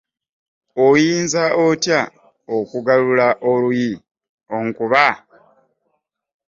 [0.85, 2.01] Oyinza otya
[2.57, 3.91] okugalula oluyi
[4.57, 5.05] onkuba?